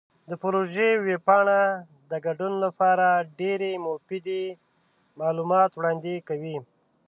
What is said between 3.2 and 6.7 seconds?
ډیرې مفیدې معلومات وړاندې کوي.